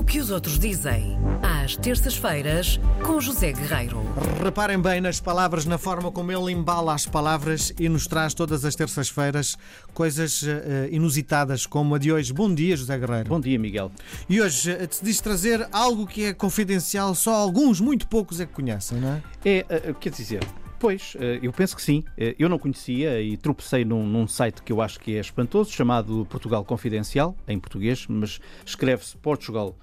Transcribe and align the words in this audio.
O 0.00 0.02
que 0.02 0.18
os 0.18 0.30
outros 0.30 0.58
dizem, 0.58 1.18
às 1.42 1.76
terças-feiras, 1.76 2.80
com 3.04 3.20
José 3.20 3.52
Guerreiro. 3.52 4.00
Reparem 4.42 4.80
bem 4.80 4.98
nas 4.98 5.20
palavras, 5.20 5.66
na 5.66 5.76
forma 5.76 6.10
como 6.10 6.32
ele 6.32 6.52
embala 6.52 6.94
as 6.94 7.04
palavras 7.04 7.70
e 7.78 7.86
nos 7.86 8.06
traz 8.06 8.32
todas 8.32 8.64
as 8.64 8.74
terças-feiras 8.74 9.58
coisas 9.92 10.40
uh, 10.40 10.46
inusitadas, 10.90 11.66
como 11.66 11.94
a 11.94 11.98
de 11.98 12.10
hoje. 12.10 12.32
Bom 12.32 12.52
dia, 12.52 12.78
José 12.78 12.98
Guerreiro. 12.98 13.28
Bom 13.28 13.38
dia, 13.38 13.58
Miguel. 13.58 13.92
E 14.26 14.40
hoje 14.40 14.72
uh, 14.72 14.78
decidi 14.78 15.22
trazer 15.22 15.68
algo 15.70 16.06
que 16.06 16.24
é 16.24 16.32
confidencial, 16.32 17.14
só 17.14 17.34
alguns, 17.34 17.78
muito 17.78 18.08
poucos 18.08 18.40
é 18.40 18.46
que 18.46 18.54
conhecem, 18.54 18.98
não 18.98 19.08
é? 19.10 19.22
É, 19.44 19.90
uh, 19.90 19.94
quer 19.96 20.12
dizer, 20.12 20.40
Pois, 20.80 21.14
eu 21.42 21.52
penso 21.52 21.76
que 21.76 21.82
sim. 21.82 22.02
Eu 22.38 22.48
não 22.48 22.58
conhecia 22.58 23.20
e 23.20 23.36
tropecei 23.36 23.84
num, 23.84 24.04
num, 24.06 24.26
site 24.26 24.62
que 24.62 24.72
eu 24.72 24.80
acho 24.80 24.98
que 24.98 25.14
é 25.14 25.20
espantoso, 25.20 25.70
chamado 25.70 26.26
Portugal 26.30 26.64
Confidencial, 26.64 27.36
em 27.46 27.60
português, 27.60 28.06
mas 28.08 28.40
escreve-se 28.64 29.14
Portugal, 29.18 29.76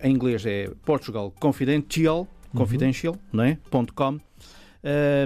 em 0.00 0.12
inglês 0.12 0.46
é 0.46 0.70
Portugal 0.84 1.32
Confidential, 1.40 2.20
uhum. 2.20 2.60
confidential, 2.60 3.16
não 3.32 3.44
é? 3.44 3.58
.com. 3.94 4.20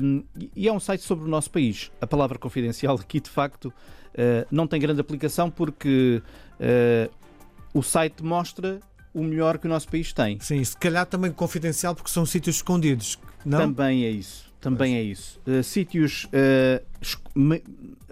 Um, 0.02 0.24
e 0.56 0.66
é 0.66 0.72
um 0.72 0.80
site 0.80 1.02
sobre 1.02 1.24
o 1.24 1.28
nosso 1.28 1.50
país. 1.50 1.90
A 2.00 2.06
palavra 2.06 2.38
confidencial 2.38 2.96
aqui, 2.96 3.20
de 3.20 3.30
facto, 3.30 3.66
uh, 3.66 4.46
não 4.50 4.66
tem 4.66 4.80
grande 4.80 5.00
aplicação 5.00 5.50
porque 5.50 6.22
uh, 6.58 7.12
o 7.74 7.82
site 7.82 8.22
mostra 8.24 8.80
o 9.14 9.22
melhor 9.22 9.58
que 9.58 9.66
o 9.66 9.68
nosso 9.68 9.88
país 9.88 10.12
tem. 10.12 10.40
Sim, 10.40 10.64
se 10.64 10.76
calhar 10.76 11.04
também 11.06 11.30
confidencial 11.30 11.94
porque 11.94 12.10
são 12.10 12.24
sítios 12.24 12.56
escondidos, 12.56 13.18
não? 13.44 13.58
Também 13.58 14.04
é 14.04 14.10
isso. 14.10 14.51
Também 14.62 14.94
é 14.94 15.02
isso. 15.02 15.38
Uh, 15.46 15.62
sítios 15.62 16.26
uh, 16.26 16.82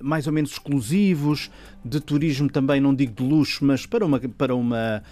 mais 0.00 0.26
ou 0.26 0.32
menos 0.32 0.50
exclusivos, 0.50 1.50
de 1.84 2.00
turismo 2.00 2.50
também, 2.50 2.80
não 2.80 2.94
digo 2.94 3.14
de 3.14 3.22
luxo, 3.22 3.64
mas 3.64 3.86
para 3.86 4.04
uma, 4.04 4.18
para 4.18 4.54
uma 4.54 5.02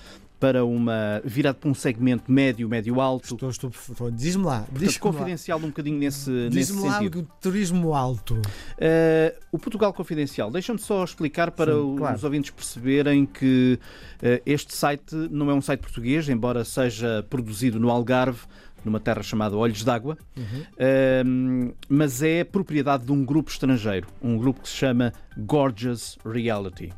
para 0.41 0.65
uma 0.65 1.21
virado 1.25 1.57
para 1.57 1.69
um 1.69 1.75
segmento 1.75 2.31
médio, 2.31 2.69
médio 2.69 3.01
alto. 3.01 3.35
Estou, 3.35 3.51
estou, 3.51 3.71
estou 3.71 4.11
diz-me 4.11 4.45
lá, 4.45 4.65
diz 4.71 4.97
confidencial 4.97 5.59
lá. 5.59 5.65
um 5.65 5.69
bocadinho 5.69 5.99
nesse, 5.99 6.31
nesse 6.31 6.73
sentido. 6.73 7.23
Diz-me 7.23 7.27
lá 7.27 7.37
turismo 7.41 7.95
alto. 7.95 8.35
Uh, 8.35 9.37
o 9.51 9.59
Portugal 9.59 9.93
Confidencial. 9.93 10.51
Deixa-me 10.51 10.79
só 10.79 11.03
explicar 11.03 11.51
para 11.51 11.73
Sim, 11.73 11.79
os 11.79 11.99
claro. 11.99 12.21
ouvintes 12.23 12.51
perceberem 12.51 13.27
que 13.27 13.79
uh, 14.23 14.43
este 14.47 14.75
site 14.75 15.15
não 15.31 15.51
é 15.51 15.55
um 15.55 15.61
site 15.61 15.81
português, 15.81 16.29
embora 16.29 16.65
seja 16.65 17.27
produzido 17.29 17.81
no 17.81 17.91
Algarve, 17.91 18.41
numa 18.85 19.01
terra 19.01 19.23
chamada 19.23 19.57
Olhos 19.57 19.85
d'Água, 19.85 20.17
uhum. 20.37 20.61
uh, 20.63 21.75
mas 21.89 22.23
é 22.23 22.45
propriedade 22.45 23.05
de 23.05 23.13
um 23.13 23.25
grupo 23.25 23.51
estrangeiro, 23.51 24.09
um 24.23 24.37
grupo 24.37 24.61
que 24.61 24.69
se 24.69 24.77
chama 24.77 25.13
Gorgeous 25.37 26.19
Reality. 26.25 26.93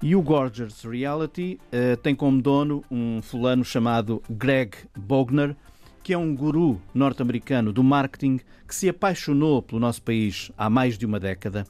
E 0.00 0.14
o 0.14 0.22
Gorgeous 0.22 0.84
Reality 0.84 1.58
uh, 1.72 1.96
tem 1.96 2.14
como 2.14 2.40
dono 2.40 2.84
um 2.90 3.20
fulano 3.20 3.64
chamado 3.64 4.22
Greg 4.30 4.76
Bogner, 4.96 5.56
que 6.02 6.12
é 6.12 6.18
um 6.18 6.34
guru 6.34 6.80
norte-americano 6.94 7.72
do 7.72 7.82
marketing 7.82 8.40
que 8.66 8.74
se 8.74 8.88
apaixonou 8.88 9.60
pelo 9.60 9.80
nosso 9.80 10.00
país 10.02 10.50
há 10.56 10.70
mais 10.70 10.96
de 10.96 11.04
uma 11.04 11.18
década, 11.18 11.66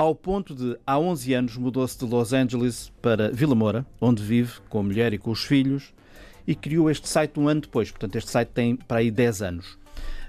ao 0.00 0.14
ponto 0.14 0.54
de, 0.54 0.78
há 0.86 0.98
11 0.98 1.34
anos, 1.34 1.56
mudou-se 1.58 1.98
de 1.98 2.06
Los 2.06 2.32
Angeles 2.32 2.90
para 3.02 3.30
Vila 3.30 3.54
Moura, 3.54 3.84
onde 4.00 4.22
vive 4.22 4.54
com 4.70 4.78
a 4.78 4.82
mulher 4.82 5.12
e 5.12 5.18
com 5.18 5.30
os 5.30 5.44
filhos, 5.44 5.92
e 6.46 6.54
criou 6.54 6.90
este 6.90 7.08
site 7.08 7.38
um 7.38 7.48
ano 7.48 7.62
depois. 7.62 7.90
Portanto, 7.90 8.16
este 8.16 8.30
site 8.30 8.48
tem 8.48 8.76
para 8.76 8.98
aí 8.98 9.10
10 9.10 9.42
anos. 9.42 9.78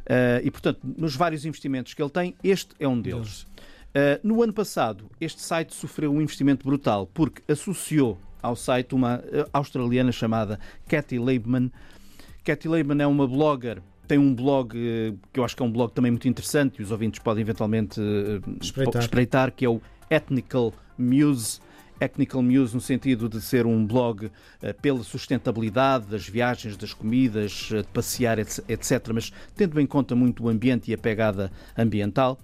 Uh, 0.01 0.41
e, 0.43 0.51
portanto, 0.51 0.79
nos 0.97 1.15
vários 1.15 1.45
investimentos 1.45 1.93
que 1.93 2.01
ele 2.01 2.09
tem, 2.09 2.35
este 2.43 2.69
é 2.79 2.87
um 2.87 2.99
deles. 2.99 3.43
Uh, 3.43 4.19
no 4.23 4.41
ano 4.41 4.53
passado, 4.53 5.09
este 5.19 5.41
site 5.41 5.73
sofreu 5.73 6.11
um 6.11 6.21
investimento 6.21 6.65
brutal 6.65 7.07
porque 7.13 7.41
associou 7.51 8.17
ao 8.41 8.55
site 8.55 8.95
uma 8.95 9.17
uh, 9.19 9.49
australiana 9.53 10.11
chamada 10.11 10.59
Cathy 10.87 11.19
Leibman. 11.19 11.71
Cathy 12.43 12.67
Leibman 12.67 13.01
é 13.01 13.07
uma 13.07 13.27
blogger 13.27 13.81
tem 14.07 14.17
um 14.17 14.35
blog 14.35 14.75
que 15.31 15.39
eu 15.39 15.45
acho 15.45 15.55
que 15.55 15.63
é 15.63 15.65
um 15.65 15.71
blog 15.71 15.93
também 15.93 16.11
muito 16.11 16.27
interessante 16.27 16.79
e 16.79 16.83
os 16.83 16.91
ouvintes 16.91 17.21
podem 17.21 17.43
eventualmente 17.43 18.01
espreitar. 18.59 19.01
espreitar, 19.01 19.51
que 19.53 19.63
é 19.63 19.69
o 19.69 19.79
Ethnical 20.09 20.73
Muse. 20.97 21.61
Ethnical 22.01 22.41
Muse 22.41 22.73
no 22.73 22.81
sentido 22.81 23.29
de 23.29 23.39
ser 23.39 23.65
um 23.65 23.85
blog 23.85 24.31
pela 24.81 25.03
sustentabilidade 25.03 26.07
das 26.07 26.27
viagens, 26.27 26.75
das 26.75 26.93
comidas, 26.93 27.69
de 27.69 27.83
passear, 27.93 28.39
etc., 28.39 29.09
mas 29.13 29.31
tendo 29.55 29.79
em 29.79 29.85
conta 29.85 30.15
muito 30.15 30.43
o 30.43 30.49
ambiente 30.49 30.91
e 30.91 30.93
a 30.93 30.97
pegada 30.97 31.51
ambiental 31.77 32.39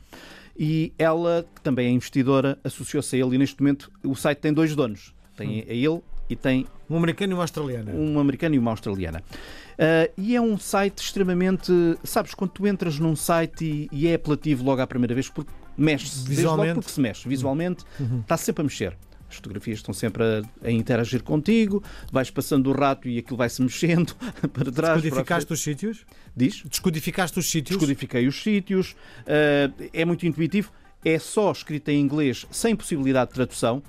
e 0.57 0.91
ela, 0.97 1.45
que 1.53 1.61
também 1.61 1.87
é 1.87 1.91
investidora, 1.91 2.57
associou-se 2.63 3.15
a 3.15 3.19
ele 3.19 3.35
e 3.35 3.37
neste 3.37 3.61
momento 3.61 3.91
o 4.03 4.15
site 4.15 4.39
tem 4.39 4.51
dois 4.51 4.75
donos. 4.75 5.13
Tem 5.35 5.59
hum. 5.59 5.65
a 5.67 5.73
ele 5.73 6.01
e 6.29 6.35
tem. 6.35 6.65
Um 6.89 6.97
americano 6.97 7.33
e 7.33 7.35
uma 7.35 7.43
australiana. 7.43 7.91
Um 7.91 8.19
americano 8.19 8.55
e 8.55 8.59
uma 8.59 8.71
australiana. 8.71 9.21
Uh, 9.21 10.11
e 10.17 10.35
é 10.35 10.41
um 10.41 10.57
site 10.57 10.97
extremamente. 10.97 11.71
Sabes, 12.03 12.33
quando 12.33 12.51
tu 12.51 12.65
entras 12.65 12.97
num 12.97 13.15
site 13.15 13.63
e, 13.63 13.89
e 13.91 14.07
é 14.07 14.15
apelativo 14.15 14.63
logo 14.63 14.81
à 14.81 14.87
primeira 14.87 15.13
vez, 15.13 15.29
porque 15.29 15.51
mexe-se. 15.77 16.27
Visualmente. 16.27 16.73
porque 16.73 16.89
se 16.89 16.99
mexe. 16.99 17.29
Visualmente, 17.29 17.83
uhum. 17.99 18.21
está 18.21 18.35
sempre 18.35 18.61
a 18.61 18.63
mexer. 18.63 18.97
As 19.29 19.35
fotografias 19.35 19.79
estão 19.79 19.93
sempre 19.93 20.23
a, 20.23 20.67
a, 20.67 20.71
interagir 20.71 21.21
contigo, 21.23 21.83
vais 22.11 22.29
passando 22.29 22.69
o 22.69 22.73
rato 22.73 23.07
e 23.07 23.17
aquilo 23.17 23.37
vai-se 23.37 23.61
mexendo 23.61 24.15
para 24.53 24.71
trás. 24.71 25.01
Descodificaste 25.01 25.53
os 25.53 25.61
sítios? 25.61 26.05
Diz? 26.35 26.63
Descodificaste 26.63 27.39
os 27.39 27.49
sítios? 27.49 27.77
Descodifiquei 27.77 28.27
os 28.27 28.41
sítios. 28.41 28.91
Uh, 29.21 29.89
é 29.93 30.05
muito 30.05 30.25
intuitivo. 30.25 30.71
É 31.03 31.19
só 31.19 31.51
escrito 31.51 31.89
em 31.89 31.99
inglês, 31.99 32.45
sem 32.51 32.75
possibilidade 32.75 33.29
de 33.29 33.35
tradução. 33.35 33.83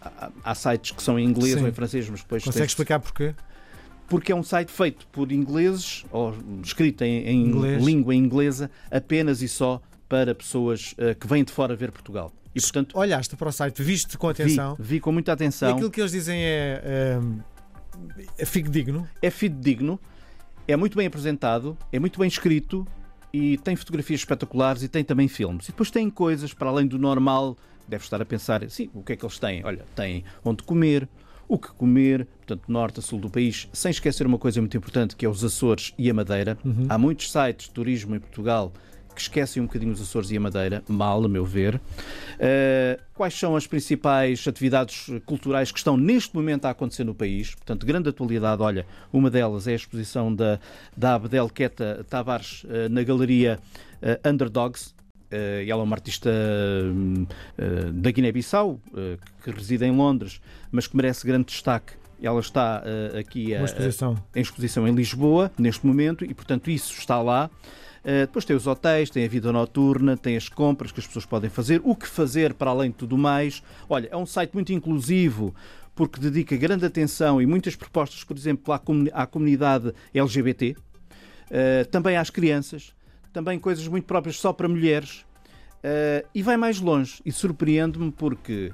Há, 0.00 0.30
há 0.44 0.54
sites 0.54 0.90
que 0.90 1.02
são 1.02 1.18
em 1.18 1.24
inglês 1.24 1.54
Sim. 1.54 1.62
ou 1.62 1.68
em 1.68 1.72
francês, 1.72 2.08
mas 2.08 2.20
depois. 2.20 2.44
Consegue 2.44 2.66
explicar 2.66 3.00
porquê? 3.00 3.34
porque 4.12 4.30
é 4.30 4.36
um 4.36 4.42
site 4.42 4.70
feito 4.70 5.06
por 5.06 5.32
ingleses, 5.32 6.04
ou 6.10 6.36
escrito 6.62 7.00
em, 7.00 7.26
em 7.26 7.46
inglês. 7.46 7.82
língua 7.82 8.14
inglesa, 8.14 8.70
apenas 8.90 9.40
e 9.40 9.48
só 9.48 9.80
para 10.06 10.34
pessoas 10.34 10.92
uh, 10.92 11.18
que 11.18 11.26
vêm 11.26 11.42
de 11.42 11.50
fora 11.50 11.74
ver 11.74 11.90
Portugal. 11.90 12.30
E, 12.54 12.60
portanto, 12.60 12.98
Olhaste 12.98 13.36
para 13.36 13.48
o 13.48 13.52
site, 13.52 13.82
viste 13.82 14.18
com 14.18 14.28
atenção. 14.28 14.76
Vi, 14.78 14.94
vi 14.94 15.00
com 15.00 15.12
muita 15.12 15.32
atenção. 15.32 15.70
E 15.70 15.72
aquilo 15.72 15.90
que 15.90 16.00
eles 16.00 16.12
dizem 16.12 16.38
é, 16.38 16.82
é, 16.84 17.20
é 18.38 18.44
fidedigno? 18.44 19.08
É 19.20 19.30
fidedigno, 19.30 19.98
é 20.68 20.76
muito 20.76 20.96
bem 20.96 21.06
apresentado, 21.06 21.76
é 21.90 21.98
muito 21.98 22.18
bem 22.18 22.28
escrito 22.28 22.86
e 23.32 23.56
tem 23.58 23.74
fotografias 23.74 24.20
espetaculares 24.20 24.82
e 24.82 24.88
tem 24.88 25.02
também 25.02 25.28
filmes. 25.28 25.66
E 25.66 25.72
depois 25.72 25.90
tem 25.90 26.10
coisas 26.10 26.52
para 26.52 26.68
além 26.68 26.86
do 26.86 26.98
normal. 26.98 27.56
Deve 27.88 28.04
estar 28.04 28.20
a 28.20 28.24
pensar, 28.24 28.68
sim, 28.70 28.90
o 28.94 29.02
que 29.02 29.14
é 29.14 29.16
que 29.16 29.24
eles 29.24 29.38
têm? 29.38 29.64
Olha, 29.64 29.84
têm 29.96 30.24
onde 30.44 30.62
comer, 30.62 31.08
o 31.48 31.58
que 31.58 31.68
comer, 31.72 32.26
portanto, 32.26 32.62
norte 32.68 33.00
a 33.00 33.02
sul 33.02 33.18
do 33.18 33.28
país, 33.28 33.68
sem 33.72 33.90
esquecer 33.90 34.26
uma 34.26 34.38
coisa 34.38 34.60
muito 34.60 34.76
importante 34.76 35.16
que 35.16 35.26
é 35.26 35.28
os 35.28 35.42
Açores 35.42 35.92
e 35.98 36.08
a 36.08 36.14
Madeira. 36.14 36.56
Uhum. 36.64 36.86
Há 36.88 36.96
muitos 36.96 37.30
sites 37.30 37.66
de 37.66 37.72
turismo 37.72 38.14
em 38.14 38.20
Portugal 38.20 38.72
que 39.14 39.20
esquecem 39.20 39.62
um 39.62 39.66
bocadinho 39.66 39.92
os 39.92 40.00
Açores 40.00 40.30
e 40.30 40.36
a 40.36 40.40
Madeira, 40.40 40.82
mal, 40.88 41.24
a 41.24 41.28
meu 41.28 41.44
ver. 41.44 41.76
Uh, 41.76 43.00
quais 43.14 43.34
são 43.38 43.54
as 43.54 43.66
principais 43.66 44.46
atividades 44.46 45.06
culturais 45.26 45.70
que 45.70 45.78
estão 45.78 45.96
neste 45.96 46.34
momento 46.34 46.64
a 46.64 46.70
acontecer 46.70 47.04
no 47.04 47.14
país? 47.14 47.54
Portanto, 47.54 47.86
grande 47.86 48.08
atualidade. 48.08 48.62
Olha, 48.62 48.86
uma 49.12 49.30
delas 49.30 49.66
é 49.66 49.72
a 49.72 49.76
exposição 49.76 50.34
da, 50.34 50.58
da 50.96 51.14
Abdelqueta 51.14 52.04
Tavares 52.08 52.64
uh, 52.64 52.88
na 52.90 53.02
galeria 53.02 53.58
uh, 54.02 54.28
Underdogs, 54.28 54.94
Uh, 55.32 55.64
ela 55.66 55.80
é 55.80 55.84
uma 55.84 55.96
artista 55.96 56.30
uh, 56.30 57.92
da 57.92 58.10
Guiné-Bissau, 58.10 58.72
uh, 58.72 59.18
que 59.42 59.50
reside 59.50 59.86
em 59.86 59.90
Londres, 59.90 60.42
mas 60.70 60.86
que 60.86 60.94
merece 60.94 61.26
grande 61.26 61.46
destaque. 61.46 61.94
Ela 62.22 62.38
está 62.38 62.84
aqui 63.18 63.52
a, 63.52 63.64
exposição. 63.64 64.16
A, 64.32 64.38
em 64.38 64.42
exposição 64.42 64.86
em 64.86 64.94
Lisboa, 64.94 65.50
neste 65.58 65.84
momento, 65.84 66.24
e 66.24 66.32
portanto 66.32 66.70
isso 66.70 66.92
está 66.96 67.20
lá. 67.20 67.50
Eh, 68.04 68.26
depois 68.26 68.44
tem 68.44 68.56
os 68.56 68.66
hotéis, 68.66 69.10
tem 69.10 69.24
a 69.24 69.28
vida 69.28 69.52
noturna, 69.52 70.16
tem 70.16 70.36
as 70.36 70.48
compras 70.48 70.90
que 70.90 71.00
as 71.00 71.06
pessoas 71.06 71.24
podem 71.24 71.48
fazer, 71.48 71.80
o 71.84 71.94
que 71.94 72.06
fazer 72.06 72.54
para 72.54 72.70
além 72.70 72.90
de 72.90 72.96
tudo 72.96 73.16
mais. 73.16 73.62
Olha, 73.88 74.08
é 74.10 74.16
um 74.16 74.26
site 74.26 74.52
muito 74.54 74.72
inclusivo 74.72 75.54
porque 75.94 76.18
dedica 76.18 76.56
grande 76.56 76.84
atenção 76.84 77.40
e 77.40 77.46
muitas 77.46 77.76
propostas, 77.76 78.24
por 78.24 78.36
exemplo, 78.36 78.72
à, 79.12 79.26
comunidade 79.26 79.92
LGBT, 80.12 80.74
eh, 81.50 81.84
também 81.84 82.16
às 82.16 82.30
crianças, 82.30 82.94
também 83.32 83.58
coisas 83.58 83.86
muito 83.86 84.04
próprias 84.04 84.36
só 84.36 84.52
para 84.52 84.66
mulheres. 84.66 85.24
Eh, 85.82 86.24
e 86.34 86.42
vai 86.42 86.56
mais 86.56 86.80
longe 86.80 87.20
e 87.24 87.30
surpreende-me 87.30 88.10
porque 88.10 88.72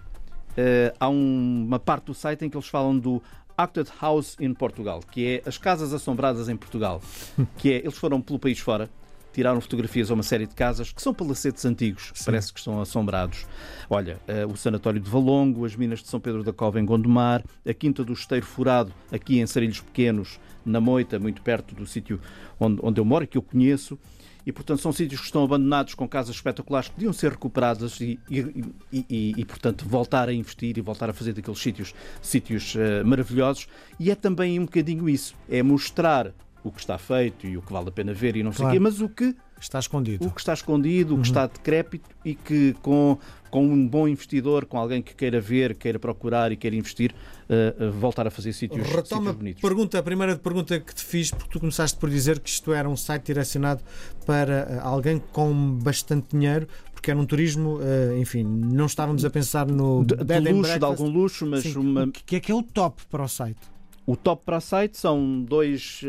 há 0.98 1.08
uma 1.08 1.78
parte 1.78 2.06
do 2.06 2.14
site 2.14 2.44
em 2.44 2.50
que 2.50 2.56
eles 2.56 2.66
falam 2.66 2.98
do 2.98 3.22
Acted 3.56 3.88
House 4.00 4.36
in 4.40 4.52
Portugal, 4.52 4.98
que 5.08 5.25
é 5.25 5.48
as 5.48 5.56
casas 5.56 5.92
assombradas 5.92 6.48
em 6.48 6.56
Portugal, 6.56 7.00
que 7.58 7.72
é 7.72 7.76
eles 7.76 7.96
foram 7.96 8.20
pelo 8.20 8.40
país 8.40 8.58
fora 8.58 8.90
tiraram 9.38 9.61
fotografias 9.61 10.11
a 10.11 10.14
uma 10.14 10.25
série 10.25 10.49
de 10.49 10.55
casas 10.56 10.90
que 10.90 11.00
são 11.00 11.14
palacetes 11.14 11.64
antigos, 11.64 12.11
Sim. 12.12 12.25
parece 12.25 12.52
que 12.52 12.58
estão 12.58 12.81
assombrados. 12.81 13.46
Olha, 13.88 14.19
uh, 14.26 14.52
o 14.52 14.56
Sanatório 14.56 14.99
de 14.99 15.08
Valongo, 15.08 15.64
as 15.64 15.76
Minas 15.76 16.00
de 16.00 16.08
São 16.08 16.19
Pedro 16.19 16.43
da 16.43 16.52
Cova 16.52 16.81
em 16.81 16.85
Gondomar, 16.85 17.44
a 17.64 17.73
Quinta 17.73 18.02
do 18.02 18.12
Esteiro 18.12 18.44
Furado, 18.44 18.93
aqui 19.12 19.38
em 19.38 19.46
Sarilhos 19.46 19.81
Pequenos, 19.81 20.40
na 20.67 20.81
Moita, 20.81 21.20
muito 21.20 21.40
perto 21.40 21.73
do 21.73 21.87
sítio 21.87 22.20
onde, 22.58 22.81
onde 22.82 23.00
eu 23.00 23.05
moro 23.05 23.23
e 23.23 23.26
que 23.29 23.38
eu 23.38 23.43
conheço. 23.43 23.96
e, 24.44 24.50
portanto, 24.50 24.81
são 24.81 24.93
sítios 24.93 25.20
que 25.20 25.26
estão 25.26 25.44
abandonados 25.44 25.94
com 25.94 26.08
casas 26.08 26.35
espetaculares 26.35 26.88
que 26.88 26.94
podiam 26.96 27.12
ser 27.12 27.31
recuperadas 27.31 28.00
e, 28.00 28.19
e, 28.29 28.64
e, 28.93 29.35
e, 29.37 29.44
portanto, 29.44 29.87
voltar 29.87 30.29
a 30.29 30.32
investir 30.32 30.76
e 30.76 30.81
voltar 30.81 31.08
a 31.08 31.12
fazer 31.12 31.32
daqueles 31.32 31.61
sítios 31.61 31.94
sítios 32.20 32.75
uh, 32.75 33.06
maravilhosos. 33.06 33.69
E 34.00 34.11
é 34.11 34.17
também 34.17 34.58
um 34.58 34.64
bocadinho 34.64 35.08
isso, 35.08 35.32
é 35.49 35.62
mostrar 35.62 36.32
o 36.68 36.72
que 36.72 36.80
está 36.80 36.96
feito 36.98 37.46
e 37.46 37.56
o 37.56 37.62
que 37.62 37.72
vale 37.72 37.88
a 37.88 37.92
pena 37.92 38.12
ver 38.12 38.36
e 38.36 38.42
não 38.42 38.52
sei 38.52 38.58
o 38.58 38.64
Claro. 38.64 38.74
quê, 38.74 38.80
mas 38.80 39.00
o 39.00 39.08
que 39.08 39.34
Está 39.60 39.80
escondido. 39.80 40.24
o 40.24 40.30
que 40.30 40.40
está 40.40 40.52
escondido, 40.52 41.14
Uhum. 41.14 41.18
o 41.18 41.22
que 41.22 41.28
está 41.28 41.46
decrépito 41.46 42.08
e 42.24 42.34
que 42.34 42.74
com, 42.80 43.18
com 43.50 43.64
um 43.66 43.88
bom 43.88 44.06
investidor, 44.06 44.64
com 44.66 44.78
alguém 44.78 45.02
que 45.02 45.14
queira 45.16 45.40
ver, 45.40 45.74
queira 45.76 45.98
procurar 45.98 46.52
e 46.52 46.56
queira 46.56 46.76
investir, 46.76 47.12
eh, 47.48 47.74
eh, 47.76 47.88
voltar 47.90 48.24
a 48.26 48.30
fazer 48.30 48.52
sítios, 48.52 48.86
Retoma 48.86 49.04
sítios 49.22 49.34
bonitos. 49.36 49.60
pergunta, 49.62 49.98
a 49.98 50.02
primeira 50.02 50.36
pergunta 50.36 50.78
que 50.78 50.94
te 50.94 51.02
fiz, 51.04 51.30
porque 51.32 51.50
tu 51.50 51.58
começaste 51.58 51.98
por 51.98 52.08
dizer 52.08 52.38
que 52.38 52.48
isto 52.48 52.72
era 52.72 52.88
um 52.88 52.96
site 52.96 53.24
direcionado 53.26 53.82
para 54.24 54.68
eh, 54.70 54.78
alguém 54.80 55.20
com 55.32 55.72
bastante 55.82 56.36
dinheiro, 56.36 56.68
porque 56.92 57.10
era 57.10 57.18
um 57.18 57.26
turismo, 57.26 57.78
enfim, 58.20 58.42
não 58.44 58.86
estávamos 58.86 59.24
a 59.24 59.30
pensar 59.30 59.66
no 59.68 60.04
De, 60.04 60.16
de 60.16 60.52
luxo, 60.52 60.78
de 60.80 60.84
algum 60.84 61.08
luxo, 61.08 61.46
mas 61.46 61.62
Sim. 61.62 61.76
uma- 61.78 62.04
O 62.04 62.10
que 62.12 62.34
é 62.36 62.40
que 62.40 62.50
é 62.50 62.54
o 62.54 62.60
top 62.62 63.02
para 63.08 63.22
o 63.22 63.28
site? 63.28 63.60
O 64.08 64.16
top 64.16 64.43
para 64.46 64.56
a 64.56 64.60
site 64.60 64.96
são 64.96 65.43
dois 65.43 66.00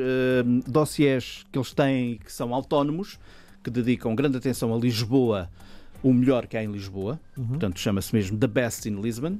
dossiês 0.66 1.46
que 1.52 1.60
eles 1.60 1.74
têm 1.74 2.18
que 2.18 2.32
são 2.32 2.54
autónomos, 2.54 3.20
que 3.62 3.70
dedicam 3.70 4.16
grande 4.16 4.38
atenção 4.38 4.74
a 4.74 4.78
Lisboa, 4.80 5.50
o 6.02 6.14
melhor 6.14 6.48
que 6.48 6.56
há 6.56 6.64
em 6.64 6.72
Lisboa, 6.72 7.20
portanto 7.36 7.78
chama-se 7.78 8.16
mesmo 8.16 8.38
The 8.38 8.48
Best 8.48 8.88
in 8.88 9.02
Lisbon. 9.02 9.40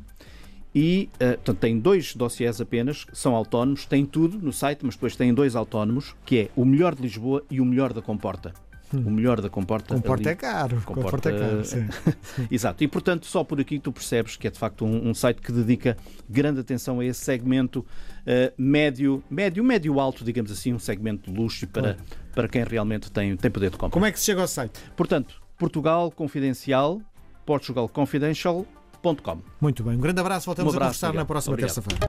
E 0.76 1.10
eh, 1.22 1.36
portanto, 1.36 1.58
tem 1.60 1.80
dois 1.80 2.14
dossiês 2.14 2.60
apenas, 2.60 3.06
são 3.14 3.34
autónomos, 3.34 3.86
tem 3.86 4.06
tudo 4.06 4.38
no 4.38 4.52
site, 4.52 4.82
mas 4.84 4.96
depois 4.96 5.16
tem 5.16 5.34
dois 5.34 5.56
autónomos, 5.56 6.14
que 6.26 6.38
é 6.38 6.50
o 6.54 6.66
melhor 6.66 6.94
de 6.94 7.02
Lisboa 7.02 7.42
e 7.50 7.62
o 7.62 7.66
melhor 7.66 7.94
da 7.94 8.02
Comporta. 8.02 8.54
O 8.94 9.10
melhor 9.12 9.40
da 9.40 9.50
Comporta. 9.50 9.94
Comporta 9.94 10.30
ali- 10.30 10.34
é 10.34 10.36
caro. 10.36 10.82
Comporta- 10.84 11.02
Comporta 11.04 11.30
é 11.32 11.40
caro, 11.40 11.64
sim. 11.66 11.88
Exato, 12.50 12.84
e 12.84 12.88
portanto 12.88 13.26
só 13.26 13.44
por 13.44 13.60
aqui 13.60 13.78
tu 13.80 13.92
percebes 13.92 14.36
que 14.36 14.48
é 14.48 14.52
de 14.52 14.58
facto 14.58 14.84
um, 14.86 15.10
um 15.10 15.14
site 15.14 15.42
que 15.42 15.52
dedica 15.52 15.96
grande 16.30 16.60
atenção 16.60 17.00
a 17.00 17.06
esse 17.06 17.20
segmento 17.24 17.86
eh, 18.26 18.52
médio, 18.58 19.24
médio, 19.30 19.64
médio 19.64 20.00
alto, 20.00 20.24
digamos 20.24 20.52
assim, 20.52 20.74
um 20.74 20.80
segmento 20.80 21.32
de 21.32 21.38
luxo 21.40 21.68
para, 21.68 21.98
para 22.34 22.48
quem 22.48 22.64
realmente 22.64 23.12
tem, 23.12 23.36
tem 23.38 23.52
poder 23.52 23.70
de 23.70 23.78
compra. 23.78 23.94
Como 23.94 24.06
é 24.06 24.12
que 24.12 24.20
se 24.20 24.26
chega 24.26 24.42
ao 24.42 24.48
site? 24.48 24.80
Portanto, 24.96 25.42
Portugal 25.58 26.10
Confidencial, 26.12 27.02
portugalconfidential.com. 27.46 29.38
Muito 29.62 29.84
bem, 29.84 29.96
um 29.96 30.00
grande 30.02 30.20
abraço, 30.20 30.46
voltamos 30.46 30.74
Um 30.74 30.76
abraço, 30.78 31.06
a 31.06 31.08
conversar 31.08 31.08
na 31.08 31.10
obrigado. 31.22 31.28
próxima 31.28 31.54
Obrigado. 31.54 31.68
terça-feira. 31.76 31.98